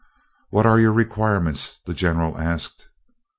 [0.49, 2.87] "What are your requirements?" the general asked.